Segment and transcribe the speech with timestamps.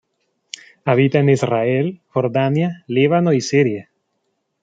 [0.83, 3.91] Habita en Israel, Jordania, Líbano y Siria.